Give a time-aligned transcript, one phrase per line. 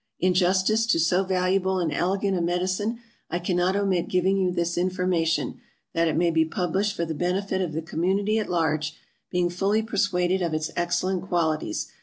[0.17, 2.97] In justice to so valuable and elegant a medicine,
[3.29, 5.59] I cannot omit giving you this information,
[5.93, 8.95] that it may be published for the benefit of the community at large,
[9.29, 11.85] being fully persuaded of its excellent qualities.